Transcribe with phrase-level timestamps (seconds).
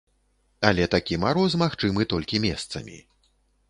[0.69, 2.97] Але такі мароз магчымы толькі месцамі.